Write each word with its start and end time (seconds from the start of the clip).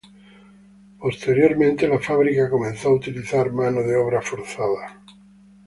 Posteriormente, 0.97 1.87
la 1.87 1.99
fábrica 1.99 2.49
comenzó 2.49 2.89
a 2.89 2.93
utilizar 2.95 3.51
mano 3.51 3.83
de 3.83 3.95
obra 3.97 4.19
forzada. 4.19 4.99